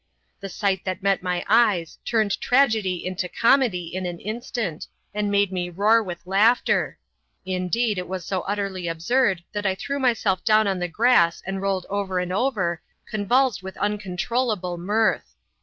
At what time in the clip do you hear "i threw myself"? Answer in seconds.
9.67-10.43